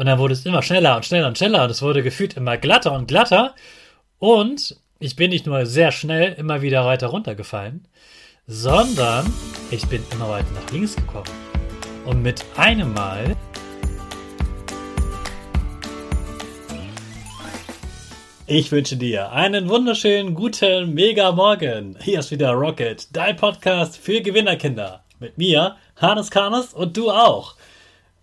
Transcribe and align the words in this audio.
Und 0.00 0.06
dann 0.06 0.18
wurde 0.18 0.32
es 0.32 0.46
immer 0.46 0.62
schneller 0.62 0.96
und 0.96 1.04
schneller 1.04 1.26
und 1.26 1.36
schneller 1.36 1.64
und 1.64 1.70
es 1.70 1.82
wurde 1.82 2.02
gefühlt 2.02 2.34
immer 2.34 2.56
glatter 2.56 2.92
und 2.92 3.06
glatter. 3.06 3.54
Und 4.18 4.80
ich 4.98 5.14
bin 5.14 5.28
nicht 5.28 5.44
nur 5.44 5.66
sehr 5.66 5.92
schnell 5.92 6.32
immer 6.38 6.62
wieder 6.62 6.86
weiter 6.86 7.08
runtergefallen, 7.08 7.86
sondern 8.46 9.30
ich 9.70 9.86
bin 9.88 10.02
immer 10.10 10.30
weiter 10.30 10.46
nach 10.54 10.72
links 10.72 10.96
gekommen. 10.96 11.28
Und 12.06 12.22
mit 12.22 12.42
einem 12.56 12.94
Mal 12.94 13.36
Ich 18.46 18.72
wünsche 18.72 18.96
dir 18.96 19.32
einen 19.32 19.68
wunderschönen 19.68 20.34
guten 20.34 20.94
Mega 20.94 21.30
Morgen. 21.32 21.98
Hier 22.00 22.20
ist 22.20 22.30
wieder 22.30 22.52
Rocket, 22.52 23.14
dein 23.14 23.36
Podcast 23.36 23.98
für 23.98 24.22
Gewinnerkinder. 24.22 25.04
Mit 25.18 25.36
mir, 25.36 25.76
Hannes 25.96 26.30
Karnes 26.30 26.72
und 26.72 26.96
du 26.96 27.10
auch. 27.10 27.54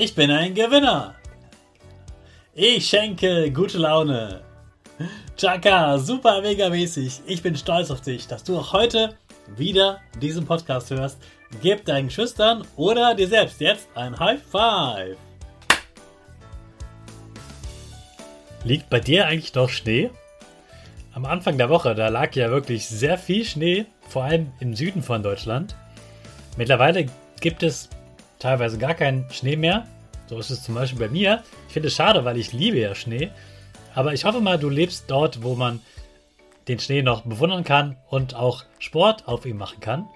Ich 0.00 0.14
bin 0.14 0.30
ein 0.30 0.54
Gewinner. 0.54 1.16
Ich 2.54 2.88
schenke 2.88 3.50
gute 3.50 3.78
Laune. 3.78 4.42
Chaka, 5.36 5.98
super 5.98 6.40
mega 6.40 6.68
mäßig. 6.68 7.22
Ich 7.26 7.42
bin 7.42 7.56
stolz 7.56 7.90
auf 7.90 8.00
dich, 8.00 8.28
dass 8.28 8.44
du 8.44 8.56
auch 8.56 8.72
heute 8.72 9.16
wieder 9.56 10.00
diesen 10.22 10.46
Podcast 10.46 10.92
hörst. 10.92 11.18
Gib 11.62 11.84
deinen 11.84 12.10
Schüchtern 12.10 12.64
oder 12.76 13.16
dir 13.16 13.26
selbst 13.26 13.60
jetzt 13.60 13.88
ein 13.96 14.16
High 14.16 14.40
Five. 14.40 15.16
Liegt 18.62 18.88
bei 18.90 19.00
dir 19.00 19.26
eigentlich 19.26 19.52
noch 19.54 19.68
Schnee? 19.68 20.10
Am 21.12 21.24
Anfang 21.24 21.58
der 21.58 21.70
Woche, 21.70 21.96
da 21.96 22.06
lag 22.06 22.36
ja 22.36 22.50
wirklich 22.52 22.86
sehr 22.86 23.18
viel 23.18 23.44
Schnee, 23.44 23.86
vor 24.08 24.22
allem 24.22 24.52
im 24.60 24.76
Süden 24.76 25.02
von 25.02 25.24
Deutschland. 25.24 25.74
Mittlerweile 26.56 27.06
gibt 27.40 27.64
es 27.64 27.88
teilweise 28.38 28.78
gar 28.78 28.94
keinen 28.94 29.30
Schnee 29.30 29.56
mehr. 29.56 29.86
So 30.26 30.38
ist 30.38 30.50
es 30.50 30.62
zum 30.62 30.74
Beispiel 30.74 30.98
bei 30.98 31.08
mir. 31.08 31.42
Ich 31.68 31.74
finde 31.74 31.88
es 31.88 31.94
schade, 31.94 32.24
weil 32.24 32.36
ich 32.36 32.52
liebe 32.52 32.78
ja 32.78 32.94
Schnee. 32.94 33.30
Aber 33.94 34.12
ich 34.12 34.24
hoffe 34.24 34.40
mal, 34.40 34.58
du 34.58 34.68
lebst 34.68 35.04
dort, 35.08 35.42
wo 35.42 35.54
man 35.54 35.80
den 36.68 36.78
Schnee 36.78 37.02
noch 37.02 37.22
bewundern 37.22 37.64
kann 37.64 37.96
und 38.08 38.34
auch 38.34 38.64
Sport 38.78 39.26
auf 39.26 39.46
ihm 39.46 39.56
machen 39.56 39.80
kann. 39.80 40.08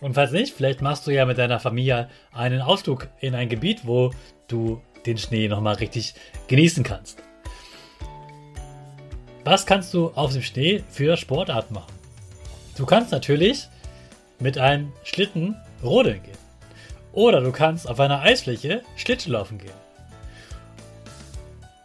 Und 0.00 0.14
falls 0.14 0.32
nicht, 0.32 0.52
vielleicht 0.52 0.82
machst 0.82 1.06
du 1.06 1.12
ja 1.12 1.24
mit 1.24 1.38
deiner 1.38 1.60
Familie 1.60 2.10
einen 2.32 2.60
Ausflug 2.60 3.08
in 3.20 3.34
ein 3.34 3.48
Gebiet, 3.48 3.86
wo 3.86 4.10
du 4.48 4.82
den 5.06 5.18
Schnee 5.18 5.48
nochmal 5.48 5.76
richtig 5.76 6.14
genießen 6.48 6.82
kannst. 6.82 7.22
Was 9.44 9.66
kannst 9.66 9.94
du 9.94 10.10
auf 10.14 10.32
dem 10.32 10.42
Schnee 10.42 10.82
für 10.90 11.16
Sportarten 11.16 11.74
machen? 11.74 11.92
Du 12.76 12.86
kannst 12.86 13.12
natürlich 13.12 13.68
mit 14.40 14.58
einem 14.58 14.92
Schlitten 15.04 15.56
rodeln 15.82 16.22
gehen. 16.22 16.43
Oder 17.14 17.40
du 17.40 17.52
kannst 17.52 17.88
auf 17.88 18.00
einer 18.00 18.20
Eisfläche 18.20 18.82
Schlittschuhlaufen 18.96 19.58
gehen. 19.58 19.70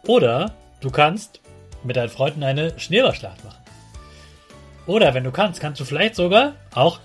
Oder 0.06 0.52
Du 0.80 0.90
kannst 0.90 1.40
mit 1.84 1.96
deinen 1.96 2.08
Freunden 2.08 2.42
eine 2.42 2.78
Schneeballschlacht 2.78 3.44
machen. 3.44 3.62
Oder 4.86 5.12
wenn 5.12 5.24
du 5.24 5.30
kannst, 5.30 5.60
kannst 5.60 5.78
du 5.80 5.84
vielleicht 5.84 6.14
sogar 6.14 6.54
auch 6.74 7.00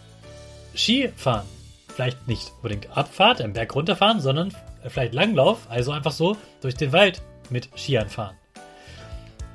Ski 0.74 1.10
fahren. 1.16 1.46
Vielleicht 1.94 2.28
nicht 2.28 2.52
unbedingt 2.58 2.96
Abfahrt, 2.96 3.42
im 3.42 3.54
Berg 3.54 3.76
runterfahren, 3.76 4.22
sondern 4.22 4.54
vielleicht 4.88 5.14
Langlauf, 5.14 5.68
also 5.70 5.92
einfach 5.92 6.12
so 6.12 6.38
durch 6.62 6.76
den 6.76 6.94
Wald 6.94 7.22
mit 7.50 7.70
Skiern 7.78 8.10
fahren. 8.10 8.36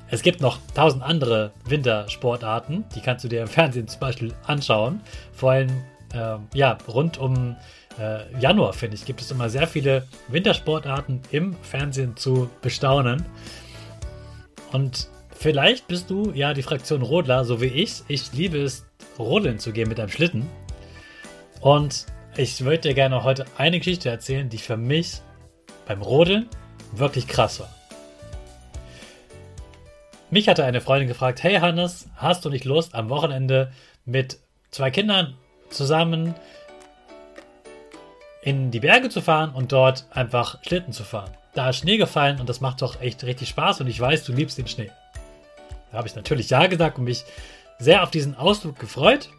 Es 0.09 0.21
gibt 0.21 0.41
noch 0.41 0.59
tausend 0.75 1.03
andere 1.03 1.51
Wintersportarten, 1.65 2.85
die 2.95 3.01
kannst 3.01 3.23
du 3.23 3.27
dir 3.27 3.41
im 3.41 3.47
Fernsehen 3.47 3.87
zum 3.87 3.99
Beispiel 4.01 4.33
anschauen. 4.45 5.01
Vor 5.33 5.51
allem 5.51 5.83
äh, 6.13 6.37
ja, 6.53 6.77
rund 6.87 7.17
um 7.17 7.55
äh, 7.99 8.39
Januar, 8.39 8.73
finde 8.73 8.95
ich, 8.95 9.05
gibt 9.05 9.21
es 9.21 9.31
immer 9.31 9.49
sehr 9.49 9.67
viele 9.67 10.07
Wintersportarten 10.27 11.21
im 11.31 11.55
Fernsehen 11.61 12.15
zu 12.15 12.49
bestaunen. 12.61 13.25
Und 14.71 15.09
vielleicht 15.35 15.87
bist 15.87 16.09
du 16.09 16.31
ja 16.31 16.53
die 16.53 16.63
Fraktion 16.63 17.01
Rodler, 17.01 17.45
so 17.45 17.61
wie 17.61 17.65
ich. 17.65 18.03
Ich 18.07 18.31
liebe 18.33 18.61
es, 18.61 18.85
rodeln 19.19 19.59
zu 19.59 19.71
gehen 19.71 19.89
mit 19.89 19.99
einem 19.99 20.09
Schlitten. 20.09 20.47
Und 21.59 22.05
ich 22.37 22.63
würde 22.63 22.79
dir 22.79 22.93
gerne 22.93 23.23
heute 23.23 23.45
eine 23.57 23.79
Geschichte 23.79 24.09
erzählen, 24.09 24.49
die 24.49 24.57
für 24.57 24.77
mich 24.77 25.21
beim 25.85 26.01
Rodeln 26.01 26.47
wirklich 26.93 27.27
krass 27.27 27.59
war. 27.59 27.69
Mich 30.29 30.47
hatte 30.47 30.63
eine 30.63 30.79
Freundin 30.79 31.09
gefragt, 31.09 31.43
hey 31.43 31.55
Hannes, 31.55 32.07
hast 32.15 32.45
du 32.45 32.49
nicht 32.49 32.63
Lust 32.63 32.95
am 32.95 33.09
Wochenende 33.09 33.73
mit 34.05 34.39
zwei 34.71 34.89
Kindern 34.89 35.35
zusammen 35.69 36.35
in 38.41 38.71
die 38.71 38.79
Berge 38.79 39.09
zu 39.09 39.21
fahren 39.21 39.51
und 39.53 39.71
dort 39.71 40.05
einfach 40.11 40.57
Schlitten 40.63 40.93
zu 40.93 41.03
fahren? 41.03 41.31
da 41.53 41.69
ist 41.69 41.77
Schnee 41.77 41.97
gefallen 41.97 42.39
und 42.39 42.47
das 42.47 42.61
macht 42.61 42.81
doch 42.81 43.01
echt 43.01 43.23
richtig 43.23 43.49
Spaß 43.49 43.81
und 43.81 43.87
ich 43.87 43.99
weiß, 43.99 44.23
du 44.23 44.33
liebst 44.33 44.57
den 44.57 44.67
Schnee. 44.67 44.89
Da 45.91 45.97
habe 45.97 46.07
ich 46.07 46.15
natürlich 46.15 46.49
Ja 46.49 46.67
gesagt 46.67 46.97
und 46.97 47.03
mich 47.03 47.25
sehr 47.79 48.03
auf 48.03 48.11
diesen 48.11 48.35
Ausflug 48.35 48.79
gefreut. 48.79 49.29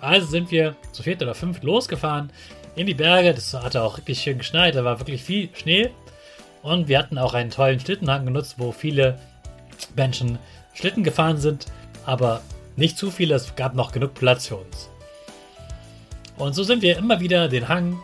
Also 0.00 0.26
sind 0.26 0.50
wir 0.50 0.76
zu 0.92 1.02
viert 1.02 1.22
oder 1.22 1.34
fünf 1.34 1.62
losgefahren 1.62 2.30
in 2.76 2.86
die 2.86 2.94
Berge. 2.94 3.32
Das 3.32 3.54
hatte 3.54 3.82
auch 3.82 3.96
wirklich 3.96 4.20
schön 4.20 4.38
geschneit, 4.38 4.74
da 4.74 4.84
war 4.84 5.00
wirklich 5.00 5.22
viel 5.22 5.48
Schnee. 5.54 5.90
Und 6.62 6.88
wir 6.88 6.98
hatten 6.98 7.18
auch 7.18 7.34
einen 7.34 7.50
tollen 7.50 7.80
Schlittenhang 7.80 8.26
genutzt, 8.26 8.56
wo 8.58 8.72
viele 8.72 9.18
Menschen 9.96 10.38
Schlitten 10.74 11.04
gefahren 11.04 11.38
sind, 11.38 11.66
aber 12.04 12.42
nicht 12.76 12.98
zu 12.98 13.10
viele, 13.10 13.34
es 13.34 13.54
gab 13.54 13.74
noch 13.74 13.92
genug 13.92 14.14
Platz 14.14 14.48
für 14.48 14.56
uns. 14.56 14.90
Und 16.36 16.54
so 16.54 16.64
sind 16.64 16.82
wir 16.82 16.98
immer 16.98 17.20
wieder 17.20 17.48
den 17.48 17.68
Hang 17.68 18.00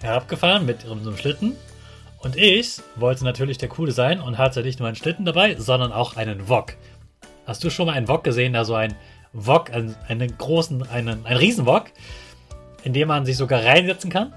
herabgefahren 0.00 0.66
mit 0.66 0.84
unserem 0.84 1.16
Schlitten 1.16 1.56
Und 2.20 2.36
ich 2.36 2.80
wollte 2.96 3.24
natürlich 3.24 3.58
der 3.58 3.68
Coole 3.68 3.92
sein 3.92 4.20
und 4.20 4.38
hatte 4.38 4.62
nicht 4.62 4.78
nur 4.78 4.88
einen 4.88 4.96
Schlitten 4.96 5.24
dabei, 5.24 5.56
sondern 5.56 5.92
auch 5.92 6.16
einen 6.16 6.48
Wok. 6.48 6.74
Hast 7.46 7.62
du 7.64 7.70
schon 7.70 7.86
mal 7.86 7.92
einen 7.92 8.08
Wok 8.08 8.24
gesehen, 8.24 8.52
da 8.52 8.64
so 8.64 8.74
ein 8.74 8.94
Wok, 9.32 9.72
einen, 9.72 9.94
einen 10.08 10.36
großen, 10.36 10.88
einen, 10.88 11.24
einen 11.24 11.38
Riesenwok, 11.38 11.86
in 12.82 12.92
dem 12.92 13.08
man 13.08 13.24
sich 13.24 13.36
sogar 13.36 13.64
reinsetzen 13.64 14.10
kann? 14.10 14.32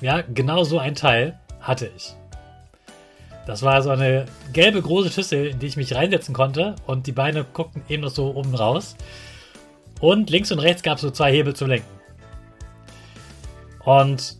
Ja, 0.00 0.22
genau 0.22 0.64
so 0.64 0.78
ein 0.78 0.94
Teil 0.94 1.38
hatte 1.60 1.90
ich. 1.94 2.14
Das 3.46 3.62
war 3.62 3.82
so 3.82 3.90
eine 3.90 4.26
gelbe 4.52 4.80
große 4.80 5.10
Schüssel, 5.10 5.46
in 5.46 5.58
die 5.58 5.66
ich 5.66 5.76
mich 5.76 5.94
reinsetzen 5.94 6.34
konnte 6.34 6.76
und 6.86 7.06
die 7.06 7.12
Beine 7.12 7.44
guckten 7.44 7.82
eben 7.88 8.02
noch 8.02 8.10
so 8.10 8.34
oben 8.34 8.54
raus. 8.54 8.96
Und 10.00 10.30
links 10.30 10.50
und 10.52 10.58
rechts 10.58 10.82
gab 10.82 10.96
es 10.96 11.02
so 11.02 11.10
zwei 11.10 11.32
Hebel 11.32 11.54
zum 11.54 11.68
Lenken. 11.68 12.01
Und 13.84 14.36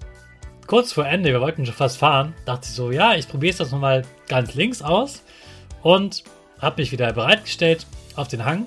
kurz 0.67 0.93
vor 0.93 1.07
Ende, 1.07 1.31
wir 1.31 1.41
wollten 1.41 1.67
schon 1.67 1.75
fast 1.75 1.99
fahren, 1.99 2.35
dachte 2.47 2.67
ich 2.69 2.75
so, 2.75 2.91
ja, 2.91 3.15
ich 3.15 3.29
probiere 3.29 3.51
es 3.51 3.59
das 3.59 3.71
nochmal 3.71 4.03
ganz 4.29 4.55
links 4.55 4.83
aus 4.83 5.23
und 5.83 6.25
habe 6.61 6.81
mich 6.81 6.93
wieder 6.93 7.13
bereitgestellt 7.13 7.87
auf 8.17 8.29
den 8.29 8.45
Hang, 8.45 8.67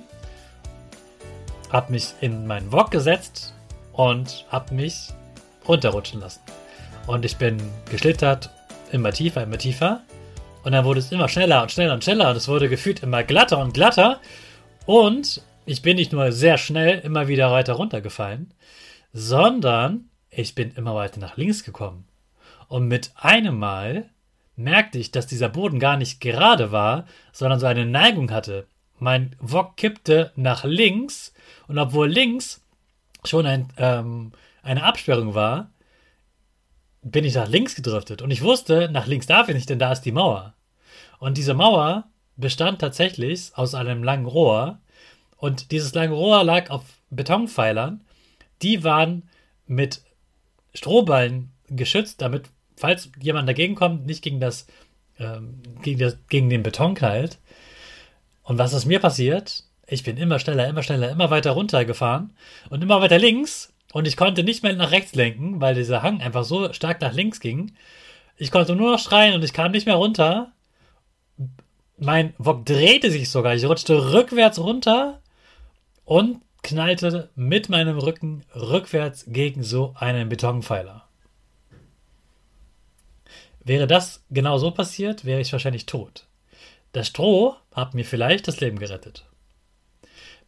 habe 1.72 1.92
mich 1.92 2.14
in 2.22 2.46
meinen 2.46 2.72
Wok 2.72 2.92
gesetzt 2.92 3.54
und 3.94 4.46
habe 4.50 4.74
mich 4.74 5.14
runterrutschen 5.68 6.20
lassen. 6.20 6.42
Und 7.08 7.24
ich 7.26 7.38
bin 7.38 7.58
geschlittert, 7.90 8.50
immer 8.92 9.12
tiefer, 9.12 9.44
immer 9.44 9.58
tiefer. 9.58 10.02
Und 10.64 10.72
dann 10.72 10.86
wurde 10.86 11.00
es 11.00 11.12
immer 11.12 11.30
schneller 11.30 11.62
und 11.62 11.72
schneller 11.72 11.94
und 11.94 12.04
schneller 12.04 12.32
und 12.32 12.38
es 12.38 12.48
wurde 12.48 12.70
gefühlt 12.70 13.04
immer 13.04 13.24
glatter 13.24 13.60
und 13.60 13.74
glatter. 13.74 14.20
Und 14.86 15.42
ich 15.66 15.82
bin 15.82 15.96
nicht 15.96 16.12
nur 16.12 16.32
sehr 16.32 16.58
schnell 16.58 17.00
immer 17.00 17.28
wieder 17.28 17.52
weiter 17.52 17.74
runtergefallen, 17.74 18.54
sondern 19.14 20.10
ich 20.36 20.56
bin 20.56 20.72
immer 20.72 20.96
weiter 20.96 21.20
nach 21.20 21.38
links 21.38 21.64
gekommen. 21.64 22.08
Und 22.68 22.88
mit 22.88 23.12
einem 23.16 23.58
Mal 23.58 24.10
merkte 24.56 24.98
ich, 24.98 25.12
dass 25.12 25.28
dieser 25.28 25.50
Boden 25.50 25.80
gar 25.80 25.98
nicht 25.98 26.22
gerade 26.22 26.72
war, 26.72 27.06
sondern 27.32 27.60
so 27.60 27.66
eine 27.66 27.86
Neigung 27.86 28.32
hatte. 28.32 28.68
Mein 28.98 29.36
Wok 29.40 29.76
kippte 29.78 30.32
nach 30.36 30.64
links 30.64 31.34
und 31.68 31.78
obwohl 31.78 32.08
links 32.08 32.62
schon 33.24 33.46
ein, 33.46 33.70
ähm, 33.78 34.32
eine 34.64 34.84
Absperrung 34.84 35.34
war, 35.34 35.70
bin 37.02 37.26
ich 37.26 37.36
nach 37.36 37.48
links 37.48 37.76
gedriftet. 37.76 38.22
Und 38.22 38.32
ich 38.32 38.42
wusste, 38.42 38.90
nach 38.92 39.06
links 39.06 39.28
darf 39.28 39.50
ich 39.50 39.56
nicht, 39.56 39.70
denn 39.70 39.80
da 39.80 39.92
ist 39.92 40.02
die 40.02 40.12
Mauer. 40.12 40.54
Und 41.20 41.38
diese 41.38 41.54
Mauer 41.54 42.06
bestand 42.36 42.80
tatsächlich 42.80 43.52
aus 43.56 43.76
einem 43.76 44.04
langen 44.04 44.26
Rohr. 44.26 44.80
Und 45.38 45.72
dieses 45.72 45.94
lange 45.94 46.14
Rohr 46.14 46.44
lag 46.44 46.70
auf 46.70 46.84
Betonpfeilern. 47.10 48.02
Die 48.62 48.84
waren 48.84 49.30
mit 49.68 50.02
Strohballen 50.76 51.52
geschützt, 51.68 52.22
damit, 52.22 52.50
falls 52.76 53.10
jemand 53.20 53.50
dagegen 53.50 53.76
kommt, 53.76 54.06
nicht 54.06 54.24
gegen 54.24 54.40
das, 54.40 54.68
ähm, 55.20 55.62
gegen, 55.82 56.00
das 56.00 56.18
gegen 56.30 56.50
den 56.50 56.64
Beton 56.64 56.94
knallt. 56.94 57.40
Und 58.44 58.58
was 58.58 58.74
ist 58.74 58.86
mir 58.86 59.00
passiert? 59.00 59.64
Ich 59.88 60.04
bin 60.04 60.18
immer 60.18 60.40
schneller, 60.40 60.68
immer 60.68 60.84
schneller, 60.84 61.10
immer 61.10 61.30
weiter 61.30 61.52
runtergefahren 61.52 62.36
und 62.70 62.84
immer 62.84 63.02
weiter 63.02 63.18
links. 63.18 63.74
Und 63.94 64.08
ich 64.08 64.18
konnte 64.18 64.44
nicht 64.44 64.62
mehr 64.62 64.74
nach 64.74 64.92
rechts 64.92 65.16
lenken, 65.16 65.62
weil 65.62 65.76
dieser 65.76 66.04
Hang 66.04 66.22
einfach 66.22 66.44
so 66.44 66.74
stark 66.74 67.02
nach 67.02 67.14
links 67.14 67.40
ging. 67.40 67.72
Ich 68.38 68.52
konnte 68.52 68.76
nur 68.76 68.92
noch 68.92 69.00
schreien 69.00 69.36
und 69.36 69.44
ich 69.44 69.54
kam 69.54 69.72
nicht 69.72 69.86
mehr 69.86 69.96
runter. 69.96 70.52
Mein 71.98 72.34
Wok 72.38 72.66
drehte 72.66 73.10
sich 73.10 73.30
sogar. 73.30 73.56
Ich 73.56 73.66
rutschte 73.66 74.14
rückwärts 74.14 74.60
runter 74.60 75.22
und 76.04 76.42
knallte 76.64 77.30
mit 77.36 77.70
meinem 77.70 77.98
Rücken 77.98 78.44
rückwärts 78.56 79.26
gegen 79.28 79.64
so 79.64 79.94
einen 79.98 80.30
Betonpfeiler. 80.30 81.08
Wäre 83.64 83.88
das 83.88 84.24
genau 84.30 84.58
so 84.58 84.72
passiert, 84.72 85.26
wäre 85.26 85.42
ich 85.42 85.52
wahrscheinlich 85.52 85.86
tot. 85.86 86.28
Das 86.92 87.08
Stroh 87.08 87.56
hat 87.72 87.94
mir 87.94 88.06
vielleicht 88.06 88.48
das 88.48 88.60
Leben 88.62 88.80
gerettet. 88.80 89.26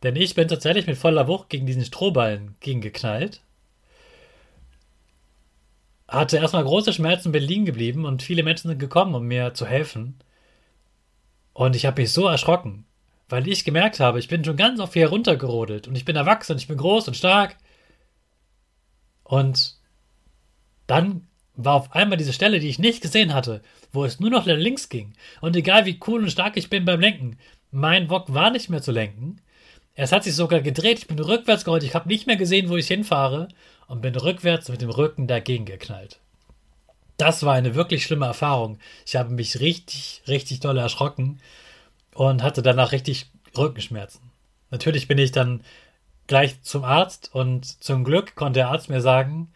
Denn 0.03 0.15
ich 0.15 0.35
bin 0.35 0.47
tatsächlich 0.47 0.87
mit 0.87 0.97
voller 0.97 1.27
Wucht 1.27 1.49
gegen 1.49 1.65
diesen 1.65 1.85
Strohballen 1.85 2.55
gegengeknallt. 2.61 3.41
Hatte 6.07 6.37
erstmal 6.37 6.63
große 6.63 6.93
Schmerzen, 6.93 7.31
bin 7.31 7.43
liegen 7.43 7.65
geblieben 7.65 8.05
und 8.05 8.23
viele 8.23 8.43
Menschen 8.43 8.69
sind 8.69 8.79
gekommen, 8.79 9.13
um 9.13 9.25
mir 9.27 9.53
zu 9.53 9.65
helfen. 9.65 10.15
Und 11.53 11.75
ich 11.75 11.85
habe 11.85 12.01
mich 12.01 12.11
so 12.11 12.27
erschrocken 12.27 12.86
weil 13.29 13.47
ich 13.47 13.65
gemerkt 13.65 13.99
habe, 13.99 14.19
ich 14.19 14.27
bin 14.27 14.43
schon 14.43 14.57
ganz 14.57 14.79
oft 14.79 14.93
hier 14.93 15.09
runtergerodelt 15.09 15.87
und 15.87 15.95
ich 15.95 16.05
bin 16.05 16.15
erwachsen, 16.15 16.57
ich 16.57 16.67
bin 16.67 16.77
groß 16.77 17.07
und 17.07 17.17
stark. 17.17 17.57
Und 19.23 19.75
dann 20.87 21.27
war 21.55 21.73
auf 21.73 21.91
einmal 21.93 22.17
diese 22.17 22.33
Stelle, 22.33 22.59
die 22.59 22.69
ich 22.69 22.79
nicht 22.79 23.01
gesehen 23.01 23.33
hatte, 23.33 23.61
wo 23.91 24.05
es 24.05 24.19
nur 24.19 24.29
noch 24.29 24.45
links 24.45 24.89
ging. 24.89 25.13
Und 25.41 25.55
egal 25.55 25.85
wie 25.85 25.99
cool 26.07 26.23
und 26.23 26.31
stark 26.31 26.55
ich 26.55 26.69
bin 26.69 26.85
beim 26.85 27.01
Lenken, 27.01 27.37
mein 27.71 28.09
Wok 28.09 28.33
war 28.33 28.51
nicht 28.51 28.69
mehr 28.69 28.81
zu 28.81 28.91
lenken. 28.91 29.41
Es 29.95 30.11
hat 30.11 30.23
sich 30.23 30.35
sogar 30.35 30.61
gedreht, 30.61 30.99
ich 30.99 31.07
bin 31.07 31.19
rückwärts 31.19 31.65
gerollt, 31.65 31.83
ich 31.83 31.95
habe 31.95 32.07
nicht 32.07 32.27
mehr 32.27 32.37
gesehen, 32.37 32.69
wo 32.69 32.77
ich 32.77 32.87
hinfahre 32.87 33.47
und 33.87 34.01
bin 34.01 34.15
rückwärts 34.15 34.69
mit 34.69 34.81
dem 34.81 34.91
Rücken 34.91 35.27
dagegen 35.27 35.65
geknallt. 35.65 36.19
Das 37.17 37.43
war 37.43 37.55
eine 37.55 37.73
wirklich 37.73 38.03
schlimme 38.03 38.27
Erfahrung. 38.27 38.77
Ich 39.05 39.15
habe 39.15 39.33
mich 39.33 39.59
richtig, 39.59 40.21
richtig 40.27 40.59
doll 40.59 40.77
erschrocken 40.77 41.39
und 42.17 42.41
hatte 42.41 42.63
danach 42.63 42.93
richtig 42.93 43.27
Rückenschmerzen. 43.55 44.31
Natürlich 44.71 45.07
bin 45.07 45.19
ich 45.19 45.31
dann 45.31 45.61
gleich 46.25 46.63
zum 46.63 46.83
Arzt 46.83 47.29
und 47.33 47.63
zum 47.83 48.03
Glück 48.03 48.33
konnte 48.33 48.59
der 48.59 48.69
Arzt 48.69 48.89
mir 48.89 49.01
sagen, 49.01 49.51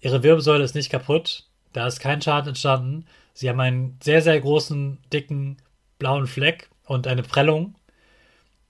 ihre 0.00 0.24
Wirbelsäule 0.24 0.64
ist 0.64 0.74
nicht 0.74 0.90
kaputt, 0.90 1.44
da 1.72 1.86
ist 1.86 2.00
kein 2.00 2.20
Schaden 2.20 2.48
entstanden. 2.48 3.06
Sie 3.34 3.48
haben 3.48 3.60
einen 3.60 3.98
sehr, 4.02 4.20
sehr 4.20 4.40
großen, 4.40 4.98
dicken, 5.12 5.58
blauen 6.00 6.26
Fleck 6.26 6.68
und 6.86 7.06
eine 7.06 7.22
Prellung. 7.22 7.76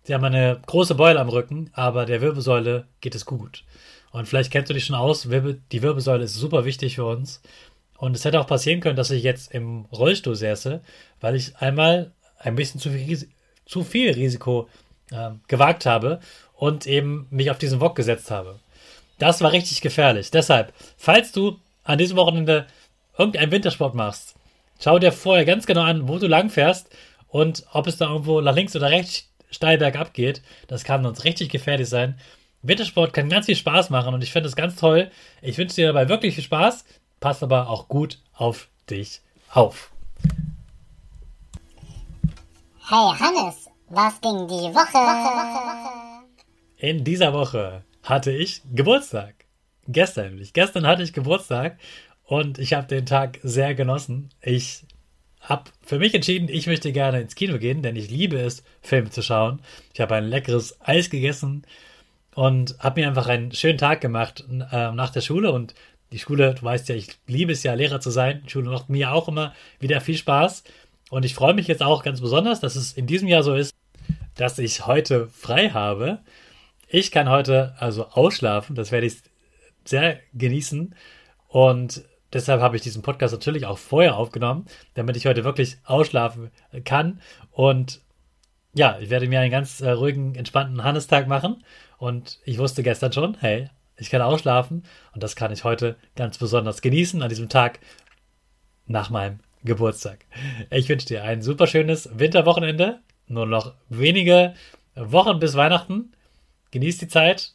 Sie 0.02 0.12
haben 0.12 0.24
eine 0.24 0.60
große 0.66 0.94
Beule 0.94 1.18
am 1.18 1.30
Rücken, 1.30 1.70
aber 1.72 2.04
der 2.04 2.20
Wirbelsäule 2.20 2.86
geht 3.00 3.14
es 3.14 3.24
gut. 3.24 3.64
Und 4.10 4.28
vielleicht 4.28 4.52
kennst 4.52 4.68
du 4.68 4.74
dich 4.74 4.84
schon 4.84 4.94
aus, 4.94 5.22
die 5.22 5.82
Wirbelsäule 5.82 6.24
ist 6.24 6.34
super 6.34 6.66
wichtig 6.66 6.96
für 6.96 7.06
uns. 7.06 7.40
Und 7.96 8.14
es 8.14 8.26
hätte 8.26 8.40
auch 8.40 8.46
passieren 8.46 8.80
können, 8.80 8.96
dass 8.96 9.10
ich 9.10 9.22
jetzt 9.22 9.54
im 9.54 9.86
Rollstuhl 9.86 10.36
säße, 10.36 10.82
weil 11.20 11.34
ich 11.34 11.56
einmal 11.56 12.12
ein 12.38 12.56
bisschen 12.56 12.80
zu 12.80 12.90
viel, 12.90 13.28
zu 13.64 13.84
viel 13.84 14.12
Risiko 14.12 14.68
äh, 15.10 15.30
gewagt 15.48 15.86
habe 15.86 16.20
und 16.54 16.86
eben 16.86 17.26
mich 17.30 17.50
auf 17.50 17.58
diesen 17.58 17.80
Wok 17.80 17.96
gesetzt 17.96 18.30
habe. 18.30 18.58
Das 19.18 19.40
war 19.40 19.52
richtig 19.52 19.80
gefährlich. 19.80 20.30
Deshalb, 20.30 20.72
falls 20.96 21.32
du 21.32 21.58
an 21.84 21.98
diesem 21.98 22.16
Wochenende 22.16 22.66
irgendeinen 23.18 23.52
Wintersport 23.52 23.94
machst, 23.94 24.34
schau 24.80 24.98
dir 24.98 25.12
vorher 25.12 25.44
ganz 25.44 25.66
genau 25.66 25.82
an, 25.82 26.08
wo 26.08 26.18
du 26.18 26.26
lang 26.26 26.50
fährst 26.50 26.88
und 27.28 27.64
ob 27.72 27.86
es 27.86 27.96
da 27.96 28.10
irgendwo 28.10 28.40
nach 28.40 28.54
links 28.54 28.76
oder 28.76 28.90
rechts 28.90 29.28
steil 29.50 29.78
bergab 29.78 30.12
geht. 30.12 30.42
Das 30.66 30.84
kann 30.84 31.02
sonst 31.02 31.24
richtig 31.24 31.48
gefährlich 31.48 31.88
sein. 31.88 32.18
Wintersport 32.62 33.12
kann 33.12 33.28
ganz 33.28 33.46
viel 33.46 33.56
Spaß 33.56 33.90
machen 33.90 34.14
und 34.14 34.22
ich 34.22 34.32
finde 34.32 34.48
es 34.48 34.56
ganz 34.56 34.76
toll. 34.76 35.10
Ich 35.40 35.56
wünsche 35.56 35.76
dir 35.76 35.86
dabei 35.88 36.08
wirklich 36.08 36.34
viel 36.34 36.44
Spaß. 36.44 36.84
Pass 37.20 37.42
aber 37.42 37.68
auch 37.68 37.88
gut 37.88 38.18
auf 38.34 38.68
dich 38.90 39.20
auf. 39.50 39.90
Hey 42.88 43.12
Hannes, 43.18 43.68
was 43.88 44.20
ging 44.20 44.46
die 44.46 44.72
Woche? 44.72 46.22
In 46.76 47.02
dieser 47.02 47.32
Woche 47.32 47.82
hatte 48.04 48.30
ich 48.30 48.62
Geburtstag. 48.72 49.34
Gestern 49.88 50.28
nämlich. 50.28 50.52
Gestern 50.52 50.86
hatte 50.86 51.02
ich 51.02 51.12
Geburtstag 51.12 51.80
und 52.22 52.60
ich 52.60 52.74
habe 52.74 52.86
den 52.86 53.04
Tag 53.04 53.40
sehr 53.42 53.74
genossen. 53.74 54.30
Ich 54.40 54.84
habe 55.40 55.64
für 55.82 55.98
mich 55.98 56.14
entschieden, 56.14 56.48
ich 56.48 56.68
möchte 56.68 56.92
gerne 56.92 57.20
ins 57.20 57.34
Kino 57.34 57.58
gehen, 57.58 57.82
denn 57.82 57.96
ich 57.96 58.08
liebe 58.08 58.38
es, 58.38 58.62
Filme 58.82 59.10
zu 59.10 59.20
schauen. 59.20 59.62
Ich 59.92 60.00
habe 60.00 60.14
ein 60.14 60.28
leckeres 60.28 60.80
Eis 60.80 61.10
gegessen 61.10 61.66
und 62.36 62.76
habe 62.78 63.00
mir 63.00 63.08
einfach 63.08 63.26
einen 63.26 63.50
schönen 63.50 63.78
Tag 63.78 64.00
gemacht 64.00 64.44
äh, 64.48 64.92
nach 64.92 65.10
der 65.10 65.22
Schule 65.22 65.50
und 65.50 65.74
die 66.12 66.20
Schule, 66.20 66.54
du 66.54 66.62
weißt 66.62 66.88
ja, 66.88 66.94
ich 66.94 67.08
liebe 67.26 67.50
es 67.50 67.64
ja, 67.64 67.74
Lehrer 67.74 68.00
zu 68.00 68.10
sein. 68.10 68.42
Die 68.46 68.50
Schule 68.50 68.70
macht 68.70 68.88
mir 68.88 69.12
auch 69.12 69.26
immer 69.26 69.54
wieder 69.80 70.00
viel 70.00 70.16
Spaß. 70.16 70.62
Und 71.10 71.24
ich 71.24 71.34
freue 71.34 71.54
mich 71.54 71.68
jetzt 71.68 71.82
auch 71.82 72.02
ganz 72.02 72.20
besonders, 72.20 72.60
dass 72.60 72.76
es 72.76 72.92
in 72.92 73.06
diesem 73.06 73.28
Jahr 73.28 73.42
so 73.42 73.54
ist, 73.54 73.74
dass 74.34 74.58
ich 74.58 74.86
heute 74.86 75.28
frei 75.28 75.70
habe. 75.70 76.20
Ich 76.88 77.10
kann 77.10 77.28
heute 77.28 77.74
also 77.78 78.06
ausschlafen, 78.08 78.74
das 78.74 78.92
werde 78.92 79.06
ich 79.06 79.18
sehr 79.84 80.18
genießen. 80.34 80.94
Und 81.48 82.04
deshalb 82.32 82.60
habe 82.60 82.76
ich 82.76 82.82
diesen 82.82 83.02
Podcast 83.02 83.32
natürlich 83.32 83.66
auch 83.66 83.78
vorher 83.78 84.16
aufgenommen, 84.16 84.66
damit 84.94 85.16
ich 85.16 85.26
heute 85.26 85.44
wirklich 85.44 85.78
ausschlafen 85.84 86.50
kann. 86.84 87.20
Und 87.50 88.00
ja, 88.74 88.98
ich 89.00 89.10
werde 89.10 89.28
mir 89.28 89.40
einen 89.40 89.50
ganz 89.50 89.80
äh, 89.80 89.90
ruhigen, 89.90 90.34
entspannten 90.34 90.84
Hannestag 90.84 91.28
machen. 91.28 91.64
Und 91.98 92.40
ich 92.44 92.58
wusste 92.58 92.82
gestern 92.82 93.12
schon, 93.12 93.36
hey, 93.40 93.70
ich 93.96 94.10
kann 94.10 94.20
ausschlafen. 94.20 94.84
Und 95.14 95.22
das 95.22 95.36
kann 95.36 95.52
ich 95.52 95.64
heute 95.64 95.96
ganz 96.14 96.36
besonders 96.36 96.82
genießen 96.82 97.22
an 97.22 97.28
diesem 97.28 97.48
Tag 97.48 97.80
nach 98.86 99.08
meinem 99.08 99.40
Geburtstag. 99.66 100.24
Ich 100.70 100.88
wünsche 100.88 101.06
dir 101.06 101.24
ein 101.24 101.42
super 101.42 101.66
schönes 101.66 102.08
Winterwochenende. 102.18 103.00
Nur 103.28 103.46
noch 103.46 103.74
wenige 103.88 104.54
Wochen 104.94 105.38
bis 105.38 105.54
Weihnachten. 105.54 106.12
Genieß 106.70 106.98
die 106.98 107.08
Zeit, 107.08 107.52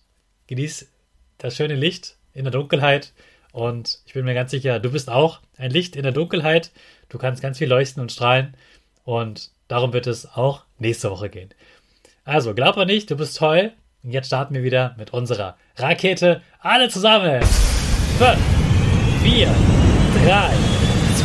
genieß 0.47 0.91
das 1.37 1.55
schöne 1.55 1.75
Licht 1.75 2.17
in 2.33 2.43
der 2.43 2.51
Dunkelheit 2.51 3.13
Und 3.51 3.99
ich 4.05 4.13
bin 4.13 4.25
mir 4.25 4.33
ganz 4.33 4.51
sicher, 4.51 4.79
du 4.79 4.91
bist 4.91 5.09
auch 5.09 5.41
ein 5.57 5.71
Licht 5.71 5.95
in 5.95 6.03
der 6.03 6.11
Dunkelheit. 6.11 6.71
Du 7.09 7.17
kannst 7.17 7.41
ganz 7.41 7.57
viel 7.57 7.67
leuchten 7.67 8.01
und 8.01 8.11
strahlen. 8.11 8.55
Und 9.03 9.51
darum 9.67 9.93
wird 9.93 10.07
es 10.07 10.25
auch 10.25 10.63
nächste 10.77 11.11
Woche 11.11 11.29
gehen. 11.29 11.49
Also, 12.23 12.53
glaub 12.53 12.75
mal 12.77 12.85
nicht, 12.85 13.09
du 13.09 13.17
bist 13.17 13.37
toll. 13.37 13.73
Und 14.03 14.11
jetzt 14.11 14.27
starten 14.27 14.53
wir 14.53 14.63
wieder 14.63 14.95
mit 14.97 15.11
unserer 15.11 15.57
Rakete. 15.75 16.41
Alle 16.59 16.89
zusammen. 16.89 17.41
5, 18.17 18.37
4, 19.23 19.47
3, 20.25 20.49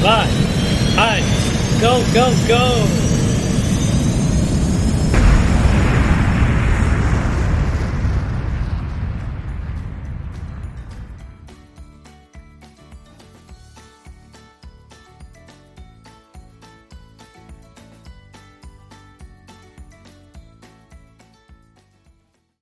2, 0.00 0.45
1. 0.96 1.22
Go, 1.78 2.02
go, 2.14 2.34
go! 2.48 3.05